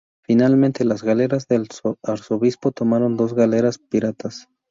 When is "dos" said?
3.17-3.35